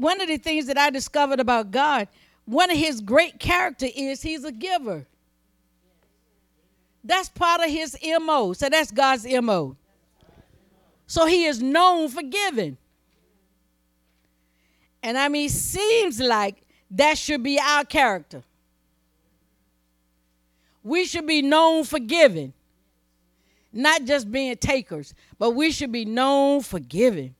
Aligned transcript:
one 0.00 0.18
of 0.22 0.28
the 0.28 0.38
things 0.38 0.66
that 0.66 0.78
I 0.78 0.88
discovered 0.88 1.40
about 1.40 1.70
God, 1.70 2.08
one 2.46 2.70
of 2.70 2.76
his 2.78 3.02
great 3.02 3.38
character 3.38 3.86
is 3.94 4.22
he's 4.22 4.44
a 4.44 4.52
giver. 4.52 5.06
That's 7.04 7.28
part 7.28 7.60
of 7.60 7.68
his 7.68 7.96
MO. 8.02 8.54
So 8.54 8.70
that's 8.70 8.90
God's 8.90 9.26
MO. 9.26 9.76
So 11.06 11.26
he 11.26 11.44
is 11.44 11.60
known 11.60 12.08
for 12.08 12.22
giving. 12.22 12.78
And 15.02 15.18
I 15.18 15.28
mean, 15.28 15.50
seems 15.50 16.18
like 16.18 16.62
that 16.92 17.18
should 17.18 17.42
be 17.42 17.60
our 17.60 17.84
character. 17.84 18.42
We 20.82 21.04
should 21.04 21.26
be 21.26 21.42
known 21.42 21.84
for 21.84 21.98
giving, 21.98 22.54
not 23.70 24.04
just 24.06 24.32
being 24.32 24.56
takers, 24.56 25.12
but 25.38 25.50
we 25.50 25.70
should 25.70 25.92
be 25.92 26.06
known 26.06 26.62
for 26.62 26.78
giving. 26.78 27.34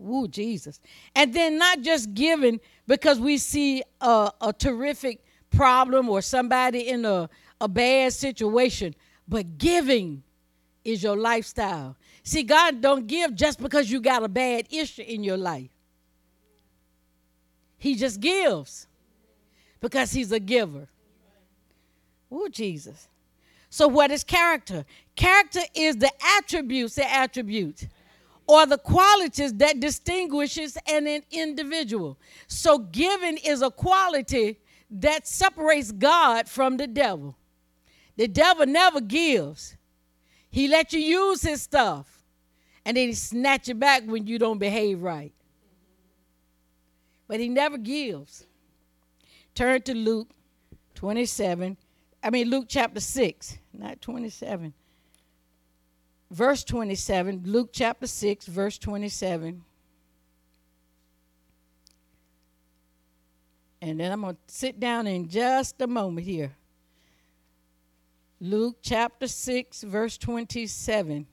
Ooh, 0.00 0.28
Jesus. 0.28 0.80
And 1.14 1.32
then 1.32 1.58
not 1.58 1.80
just 1.82 2.14
giving 2.14 2.60
because 2.86 3.20
we 3.20 3.38
see 3.38 3.82
a, 4.00 4.30
a 4.40 4.52
terrific 4.52 5.24
problem 5.50 6.08
or 6.08 6.20
somebody 6.20 6.88
in 6.88 7.04
a, 7.04 7.28
a 7.60 7.68
bad 7.68 8.12
situation, 8.12 8.94
but 9.28 9.58
giving 9.58 10.22
is 10.84 11.02
your 11.02 11.16
lifestyle. 11.16 11.96
See, 12.22 12.42
God 12.42 12.80
don't 12.80 13.06
give 13.06 13.34
just 13.34 13.60
because 13.60 13.90
you 13.90 14.00
got 14.00 14.22
a 14.22 14.28
bad 14.28 14.66
issue 14.70 15.02
in 15.02 15.24
your 15.24 15.36
life. 15.36 15.70
He 17.78 17.94
just 17.94 18.20
gives 18.20 18.86
because 19.80 20.12
he's 20.12 20.32
a 20.32 20.40
giver. 20.40 20.88
Oh, 22.30 22.48
Jesus. 22.48 23.08
So, 23.68 23.88
what 23.88 24.10
is 24.10 24.24
character? 24.24 24.84
Character 25.16 25.60
is 25.74 25.96
the 25.96 26.10
attributes, 26.38 26.94
the 26.94 27.10
attributes, 27.10 27.86
or 28.46 28.66
the 28.66 28.78
qualities 28.78 29.54
that 29.54 29.80
distinguishes 29.80 30.76
an 30.86 31.22
individual. 31.30 32.18
So, 32.46 32.78
giving 32.78 33.38
is 33.38 33.62
a 33.62 33.70
quality 33.70 34.58
that 34.90 35.26
separates 35.26 35.92
God 35.92 36.48
from 36.48 36.76
the 36.76 36.86
devil. 36.86 37.36
The 38.16 38.28
devil 38.28 38.66
never 38.66 39.00
gives. 39.00 39.76
He 40.50 40.68
let 40.68 40.92
you 40.92 41.00
use 41.00 41.42
his 41.42 41.62
stuff, 41.62 42.22
and 42.84 42.96
then 42.96 43.08
he 43.08 43.14
snatch 43.14 43.68
it 43.68 43.78
back 43.78 44.04
when 44.04 44.26
you 44.26 44.38
don't 44.38 44.58
behave 44.58 45.02
right. 45.02 45.32
But 47.26 47.40
he 47.40 47.48
never 47.48 47.78
gives. 47.78 48.46
Turn 49.54 49.82
to 49.82 49.94
Luke 49.94 50.28
27. 50.94 51.76
I 52.22 52.30
mean, 52.30 52.50
Luke 52.50 52.66
chapter 52.68 53.00
6, 53.00 53.58
not 53.72 54.00
27. 54.00 54.72
Verse 56.34 56.64
27, 56.64 57.42
Luke 57.46 57.70
chapter 57.72 58.08
6, 58.08 58.46
verse 58.46 58.76
27. 58.76 59.62
And 63.80 64.00
then 64.00 64.10
I'm 64.10 64.22
going 64.22 64.34
to 64.34 64.40
sit 64.52 64.80
down 64.80 65.06
in 65.06 65.28
just 65.28 65.80
a 65.80 65.86
moment 65.86 66.26
here. 66.26 66.56
Luke 68.40 68.78
chapter 68.82 69.28
6, 69.28 69.84
verse 69.84 70.18
27. 70.18 71.28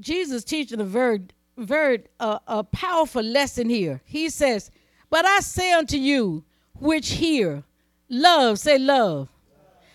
Jesus 0.00 0.42
teaching 0.42 0.80
a 0.80 0.84
very, 0.84 1.20
very 1.56 2.02
uh, 2.18 2.40
a 2.48 2.64
powerful 2.64 3.22
lesson 3.22 3.68
here. 3.68 4.02
He 4.04 4.28
says, 4.28 4.72
"But 5.08 5.24
I 5.24 5.38
say 5.38 5.72
unto 5.72 5.96
you, 5.96 6.42
which 6.74 7.10
hear, 7.10 7.62
love, 8.08 8.58
say 8.58 8.78
love. 8.78 9.28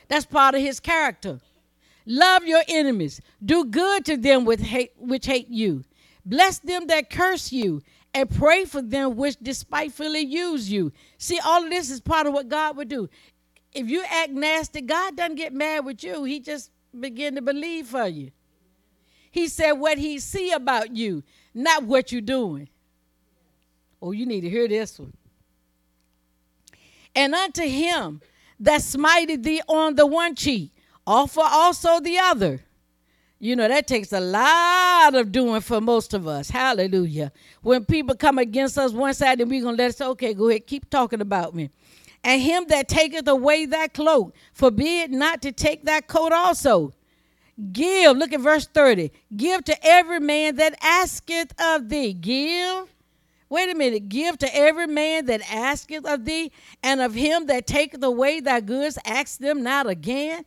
That's 0.07 0.25
part 0.25 0.55
of 0.55 0.61
his 0.61 0.79
character. 0.79 1.39
Love 2.05 2.45
your 2.45 2.63
enemies. 2.67 3.21
Do 3.43 3.65
good 3.65 4.05
to 4.05 4.17
them 4.17 4.45
with 4.45 4.61
hate, 4.61 4.91
which 4.97 5.25
hate 5.25 5.49
you. 5.49 5.83
Bless 6.25 6.59
them 6.59 6.87
that 6.87 7.09
curse 7.09 7.51
you, 7.51 7.81
and 8.13 8.29
pray 8.29 8.65
for 8.65 8.81
them 8.81 9.15
which 9.15 9.37
despitefully 9.41 10.19
use 10.19 10.69
you. 10.71 10.91
See, 11.17 11.39
all 11.43 11.63
of 11.63 11.69
this 11.69 11.89
is 11.89 12.01
part 12.01 12.27
of 12.27 12.33
what 12.33 12.49
God 12.49 12.75
would 12.77 12.89
do. 12.89 13.09
If 13.73 13.89
you 13.89 14.03
act 14.09 14.31
nasty, 14.31 14.81
God 14.81 15.15
doesn't 15.15 15.35
get 15.35 15.53
mad 15.53 15.85
with 15.85 16.03
you. 16.03 16.25
He 16.25 16.39
just 16.39 16.71
begin 16.99 17.35
to 17.35 17.41
believe 17.41 17.87
for 17.87 18.07
you. 18.07 18.31
He 19.31 19.47
said 19.47 19.73
what 19.73 19.97
he 19.97 20.19
see 20.19 20.51
about 20.51 20.95
you, 20.95 21.23
not 21.53 21.83
what 21.83 22.11
you're 22.11 22.19
doing. 22.21 22.67
Oh, 24.01 24.11
you 24.11 24.25
need 24.25 24.41
to 24.41 24.49
hear 24.49 24.67
this 24.67 24.99
one. 24.99 25.13
And 27.15 27.35
unto 27.35 27.63
him 27.63 28.21
that 28.59 28.81
smited 28.81 29.43
thee 29.43 29.61
on 29.67 29.95
the 29.95 30.05
one 30.05 30.35
cheek, 30.35 30.71
offer 31.05 31.41
also 31.43 31.99
the 31.99 32.17
other. 32.19 32.61
You 33.39 33.55
know, 33.55 33.67
that 33.67 33.87
takes 33.87 34.13
a 34.13 34.19
lot 34.19 35.15
of 35.15 35.31
doing 35.31 35.61
for 35.61 35.81
most 35.81 36.13
of 36.13 36.27
us. 36.27 36.49
Hallelujah. 36.49 37.31
When 37.63 37.85
people 37.85 38.15
come 38.15 38.37
against 38.37 38.77
us 38.77 38.91
one 38.91 39.15
side, 39.15 39.39
then 39.39 39.49
we're 39.49 39.63
going 39.63 39.77
to 39.77 39.83
let 39.83 39.89
us 39.89 40.01
okay, 40.01 40.35
go 40.35 40.49
ahead, 40.49 40.67
keep 40.67 40.89
talking 40.91 41.21
about 41.21 41.55
me. 41.55 41.71
And 42.23 42.39
him 42.39 42.65
that 42.67 42.87
taketh 42.87 43.27
away 43.27 43.65
that 43.65 43.95
cloak, 43.95 44.35
forbid 44.53 45.09
not 45.09 45.41
to 45.41 45.51
take 45.51 45.85
that 45.85 46.07
coat 46.07 46.31
also. 46.31 46.93
Give, 47.71 48.15
look 48.15 48.31
at 48.31 48.41
verse 48.41 48.67
30. 48.67 49.11
Give 49.35 49.63
to 49.63 49.75
every 49.85 50.19
man 50.19 50.55
that 50.57 50.75
asketh 50.81 51.53
of 51.59 51.89
thee. 51.89 52.13
Give. 52.13 52.93
Wait 53.51 53.69
a 53.69 53.75
minute. 53.75 54.07
Give 54.07 54.37
to 54.37 54.55
every 54.55 54.87
man 54.87 55.25
that 55.25 55.41
asketh 55.51 56.05
of 56.05 56.23
thee, 56.23 56.53
and 56.81 57.01
of 57.01 57.13
him 57.13 57.47
that 57.47 57.67
taketh 57.67 58.01
away 58.01 58.39
thy 58.39 58.61
goods, 58.61 58.97
ask 59.05 59.39
them 59.39 59.61
not 59.61 59.87
again. 59.87 60.45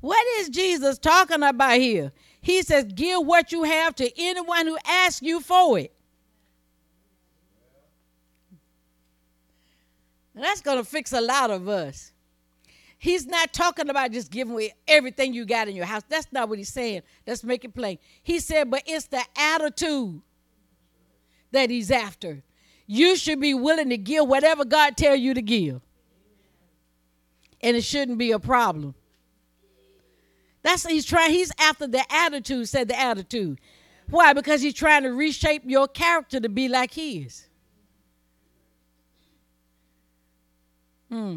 What 0.00 0.26
is 0.38 0.48
Jesus 0.48 0.98
talking 0.98 1.42
about 1.42 1.78
here? 1.78 2.12
He 2.40 2.62
says, 2.62 2.86
Give 2.94 3.26
what 3.26 3.52
you 3.52 3.64
have 3.64 3.94
to 3.96 4.10
anyone 4.16 4.66
who 4.66 4.78
asks 4.86 5.20
you 5.20 5.40
for 5.40 5.78
it. 5.80 5.92
That's 10.34 10.62
going 10.62 10.78
to 10.78 10.84
fix 10.84 11.12
a 11.12 11.20
lot 11.20 11.50
of 11.50 11.68
us. 11.68 12.14
He's 12.96 13.26
not 13.26 13.52
talking 13.52 13.90
about 13.90 14.12
just 14.12 14.30
giving 14.30 14.54
away 14.54 14.72
everything 14.88 15.34
you 15.34 15.44
got 15.44 15.68
in 15.68 15.76
your 15.76 15.84
house. 15.84 16.04
That's 16.08 16.32
not 16.32 16.48
what 16.48 16.56
he's 16.56 16.72
saying. 16.72 17.02
Let's 17.26 17.44
make 17.44 17.66
it 17.66 17.74
plain. 17.74 17.98
He 18.22 18.40
said, 18.40 18.70
but 18.70 18.82
it's 18.86 19.08
the 19.08 19.22
attitude 19.36 20.22
that 21.52 21.68
he's 21.68 21.90
after. 21.90 22.42
You 22.86 23.16
should 23.16 23.40
be 23.40 23.54
willing 23.54 23.90
to 23.90 23.98
give 23.98 24.26
whatever 24.26 24.64
God 24.64 24.96
tell 24.96 25.16
you 25.16 25.34
to 25.34 25.42
give. 25.42 25.80
And 27.60 27.76
it 27.76 27.82
shouldn't 27.82 28.18
be 28.18 28.32
a 28.32 28.38
problem. 28.38 28.94
That's 30.66 30.84
he's 30.84 31.04
trying. 31.04 31.30
He's 31.30 31.52
after 31.60 31.86
the 31.86 32.04
attitude. 32.12 32.68
Said 32.68 32.88
the 32.88 32.98
attitude. 32.98 33.60
Why? 34.10 34.32
Because 34.32 34.62
he's 34.62 34.74
trying 34.74 35.04
to 35.04 35.10
reshape 35.10 35.62
your 35.64 35.86
character 35.86 36.40
to 36.40 36.48
be 36.48 36.68
like 36.68 36.92
his. 36.92 37.46
Hmm. 41.08 41.36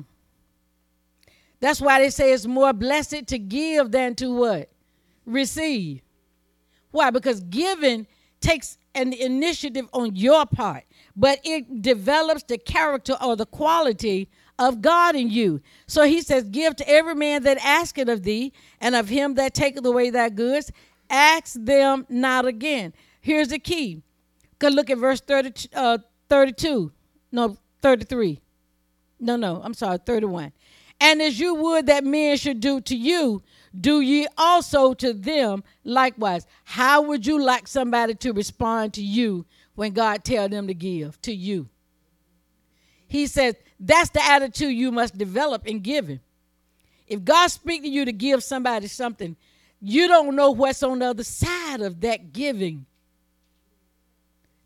That's 1.60 1.80
why 1.80 2.00
they 2.00 2.10
say 2.10 2.34
it's 2.34 2.48
more 2.48 2.74
blessed 2.74 3.28
to 3.28 3.38
give 3.38 3.92
than 3.92 4.16
to 4.16 4.34
what? 4.34 4.70
Receive. 5.28 6.02
Why? 6.90 7.12
Because 7.12 7.42
giving 7.42 8.08
takes 8.42 8.79
an 8.96 9.14
initiative 9.14 9.88
on 9.94 10.16
your 10.16 10.46
part, 10.46 10.84
but 11.16 11.40
it 11.44 11.82
develops 11.82 12.44
the 12.44 12.58
character 12.58 13.16
or 13.22 13.36
the 13.36 13.46
quality 13.46 14.30
of 14.58 14.82
God 14.82 15.16
in 15.16 15.30
you. 15.30 15.62
So 15.88 16.04
he 16.04 16.22
says, 16.22 16.44
Give 16.46 16.76
to 16.76 16.90
every 16.90 17.16
man 17.16 17.44
that 17.44 17.58
asketh 17.64 18.10
of 18.10 18.24
thee, 18.24 18.52
and 18.82 18.96
of 18.96 19.10
him 19.10 19.36
that 19.36 19.54
taketh 19.54 19.86
away 19.86 20.10
thy 20.10 20.30
goods, 20.30 20.72
ask 21.10 21.54
them 21.56 22.06
not 22.10 22.46
again. 22.46 22.94
Here's 23.22 23.50
the 23.50 23.60
key. 23.60 24.02
Go 24.60 24.68
look 24.68 24.90
at 24.90 24.98
verse 24.98 25.22
30, 25.22 25.70
uh, 25.74 25.98
32. 26.28 26.92
No, 27.32 27.58
33. 27.82 28.42
No, 29.20 29.36
no, 29.36 29.62
I'm 29.64 29.74
sorry, 29.74 29.98
31. 30.06 30.52
And 31.02 31.22
as 31.22 31.40
you 31.40 31.56
would 31.56 31.86
that 31.88 32.04
men 32.04 32.38
should 32.38 32.60
do 32.60 32.82
to 32.82 32.96
you, 32.96 33.42
do 33.78 34.02
ye 34.02 34.28
also 34.38 34.94
to 34.96 35.14
them 35.14 35.64
likewise. 35.84 36.48
How 36.64 37.02
would 37.02 37.26
you 37.26 37.42
like 37.42 37.68
somebody 37.68 38.16
to 38.16 38.34
respond 38.34 38.94
to 38.96 39.04
you 39.04 39.46
when 39.76 39.94
God 39.94 40.24
tell 40.24 40.50
them 40.50 40.68
to 40.68 40.74
give 40.74 41.22
to 41.24 41.34
you? 41.34 41.70
He 43.08 43.28
says 43.28 43.56
that's 43.80 44.10
the 44.10 44.24
attitude 44.24 44.74
you 44.74 44.92
must 44.92 45.18
develop 45.18 45.66
in 45.68 45.80
giving. 45.80 46.20
If 47.08 47.24
God 47.24 47.48
speak 47.48 47.82
to 47.84 47.90
you 47.90 48.06
to 48.06 48.12
give 48.12 48.44
somebody 48.44 48.88
something, 48.88 49.36
you 49.82 50.08
don't 50.08 50.36
know 50.36 50.52
what's 50.52 50.84
on 50.84 51.00
the 51.00 51.08
other 51.08 51.24
side 51.24 51.82
of 51.82 52.02
that 52.02 52.34
giving. 52.34 52.86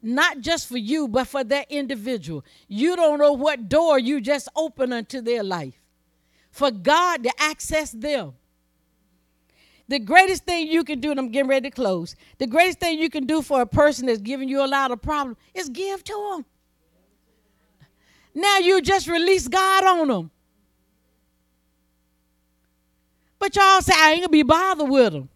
Not 0.01 0.41
just 0.41 0.67
for 0.67 0.77
you, 0.77 1.07
but 1.07 1.27
for 1.27 1.43
that 1.45 1.71
individual. 1.71 2.43
You 2.67 2.97
don't 2.97 3.19
know 3.19 3.31
what 3.31 3.69
door 3.69 3.97
you 3.97 4.19
just 4.19 4.49
open 4.55 4.91
unto 4.91 5.21
their 5.21 5.43
life. 5.43 5.79
For 6.51 6.71
God 6.71 7.23
to 7.23 7.31
access 7.39 7.91
them. 7.91 8.33
The 9.87 9.99
greatest 9.99 10.45
thing 10.45 10.67
you 10.67 10.83
can 10.83 10.99
do, 10.99 11.11
and 11.11 11.19
I'm 11.19 11.29
getting 11.29 11.49
ready 11.49 11.69
to 11.69 11.75
close, 11.75 12.15
the 12.39 12.47
greatest 12.47 12.79
thing 12.79 12.99
you 12.99 13.09
can 13.09 13.25
do 13.25 13.41
for 13.41 13.61
a 13.61 13.65
person 13.65 14.07
that's 14.07 14.19
giving 14.21 14.49
you 14.49 14.63
a 14.63 14.67
lot 14.67 14.91
of 14.91 15.01
problems 15.01 15.37
is 15.53 15.69
give 15.69 16.03
to 16.05 16.31
them. 16.33 16.45
Now 18.35 18.59
you 18.59 18.81
just 18.81 19.07
release 19.07 19.47
God 19.47 19.85
on 19.85 20.07
them. 20.07 20.31
But 23.39 23.55
y'all 23.55 23.81
say, 23.81 23.93
I 23.95 24.11
ain't 24.11 24.21
gonna 24.21 24.29
be 24.29 24.43
bothered 24.43 24.89
with 24.89 25.13
them. 25.13 25.29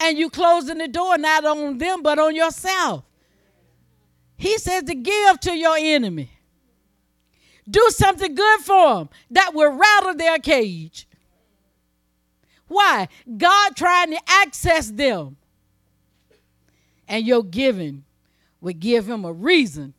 and 0.00 0.18
you 0.18 0.30
closing 0.30 0.78
the 0.78 0.88
door 0.88 1.18
not 1.18 1.44
on 1.44 1.78
them 1.78 2.02
but 2.02 2.18
on 2.18 2.34
yourself. 2.34 3.04
He 4.36 4.58
says 4.58 4.84
to 4.84 4.94
give 4.94 5.40
to 5.40 5.56
your 5.56 5.76
enemy. 5.78 6.30
Do 7.68 7.88
something 7.90 8.34
good 8.34 8.60
for 8.60 8.96
them 8.96 9.08
that 9.30 9.54
will 9.54 9.72
rattle 9.72 10.14
their 10.14 10.38
cage. 10.38 11.08
Why? 12.68 13.08
God 13.36 13.76
trying 13.76 14.10
to 14.10 14.20
access 14.26 14.90
them. 14.90 15.36
And 17.08 17.26
your 17.26 17.44
giving 17.44 18.04
would 18.60 18.80
give 18.80 19.08
him 19.08 19.24
a 19.24 19.32
reason 19.32 19.94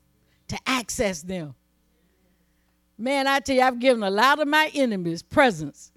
to 0.50 0.58
access 0.66 1.22
them. 1.22 1.56
Man, 2.98 3.28
I 3.28 3.40
tell 3.40 3.56
you, 3.56 3.62
I've 3.62 3.80
given 3.80 4.04
a 4.04 4.10
lot 4.10 4.40
of 4.40 4.48
my 4.48 4.72
enemies 4.74 5.24
presents. 5.24 5.92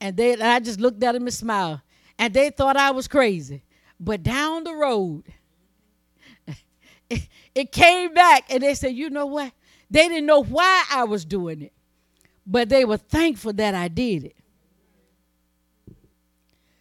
And 0.00 0.16
they 0.16 0.32
and 0.32 0.42
I 0.42 0.60
just 0.60 0.80
looked 0.80 1.02
at 1.02 1.12
them 1.12 1.22
and 1.22 1.34
smiled. 1.34 1.80
And 2.18 2.34
they 2.34 2.50
thought 2.50 2.76
I 2.76 2.90
was 2.90 3.08
crazy. 3.08 3.62
But 3.98 4.22
down 4.22 4.64
the 4.64 4.74
road, 4.74 5.24
it, 7.08 7.28
it 7.54 7.72
came 7.72 8.12
back 8.12 8.44
and 8.50 8.62
they 8.62 8.74
said, 8.74 8.94
you 8.94 9.10
know 9.10 9.26
what? 9.26 9.52
They 9.90 10.08
didn't 10.08 10.26
know 10.26 10.42
why 10.42 10.84
I 10.90 11.04
was 11.04 11.24
doing 11.24 11.62
it, 11.62 11.72
but 12.46 12.68
they 12.68 12.84
were 12.84 12.96
thankful 12.96 13.52
that 13.54 13.74
I 13.74 13.88
did 13.88 14.24
it 14.24 14.36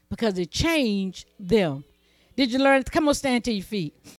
because 0.09 0.37
it 0.39 0.51
changed 0.51 1.25
them. 1.39 1.83
Did 2.35 2.51
you 2.51 2.59
learn? 2.59 2.83
Come 2.83 3.07
on, 3.07 3.13
stand 3.13 3.43
to 3.45 3.51
your 3.51 3.63
feet. 3.63 3.93